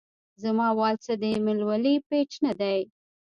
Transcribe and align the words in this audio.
زما 0.43 0.67
وال 0.77 0.95
څۀ 1.03 1.13
د 1.21 1.23
اېمل 1.31 1.59
ولي 1.69 1.95
پېج 2.09 2.29
نۀ 2.43 2.51
دے 2.59 2.77